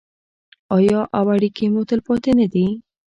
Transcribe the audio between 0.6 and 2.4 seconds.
آیا او اړیکې مو تلپاتې